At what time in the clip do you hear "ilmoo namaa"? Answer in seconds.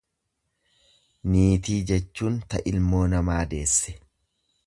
2.73-3.39